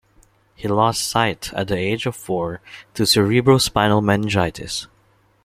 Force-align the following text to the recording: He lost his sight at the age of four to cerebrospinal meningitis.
He 0.55 0.67
lost 0.67 0.99
his 1.01 1.09
sight 1.11 1.53
at 1.53 1.67
the 1.67 1.77
age 1.77 2.07
of 2.07 2.15
four 2.15 2.59
to 2.95 3.03
cerebrospinal 3.03 4.03
meningitis. 4.03 4.87